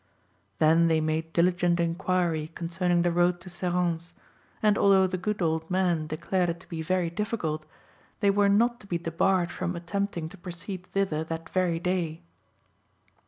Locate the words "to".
3.41-3.49, 6.61-6.67, 8.79-8.87, 10.29-10.39